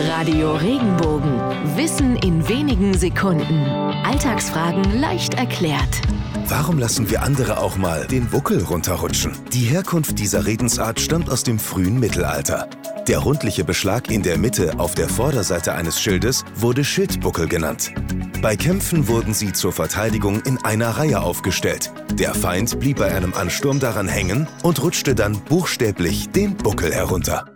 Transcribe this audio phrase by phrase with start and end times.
[0.00, 1.40] Radio Regenbogen.
[1.76, 3.64] Wissen in wenigen Sekunden.
[4.04, 6.00] Alltagsfragen leicht erklärt.
[6.46, 9.32] Warum lassen wir andere auch mal den Buckel runterrutschen?
[9.52, 12.68] Die Herkunft dieser Redensart stammt aus dem frühen Mittelalter.
[13.08, 17.92] Der rundliche Beschlag in der Mitte auf der Vorderseite eines Schildes wurde Schildbuckel genannt.
[18.40, 21.92] Bei Kämpfen wurden sie zur Verteidigung in einer Reihe aufgestellt.
[22.12, 27.46] Der Feind blieb bei einem Ansturm daran hängen und rutschte dann buchstäblich den Buckel herunter.